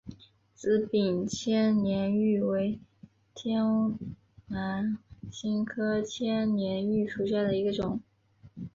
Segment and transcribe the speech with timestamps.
[0.55, 2.79] 紫柄千年芋为
[3.35, 3.63] 天
[4.47, 4.97] 南
[5.31, 8.01] 星科千年芋属下的一个种。